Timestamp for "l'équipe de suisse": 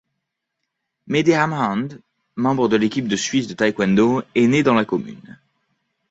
2.75-3.45